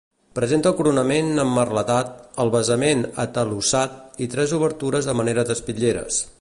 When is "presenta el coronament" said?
0.37-1.27